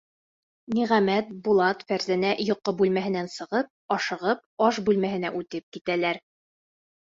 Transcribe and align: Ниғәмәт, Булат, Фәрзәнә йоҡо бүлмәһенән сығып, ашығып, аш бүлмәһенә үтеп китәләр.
Ниғәмәт, 0.77 1.29
Булат, 1.47 1.83
Фәрзәнә 1.91 2.33
йоҡо 2.47 2.75
бүлмәһенән 2.81 3.31
сығып, 3.35 3.71
ашығып, 3.99 4.45
аш 4.71 4.83
бүлмәһенә 4.91 5.35
үтеп 5.45 5.71
китәләр. 5.81 6.25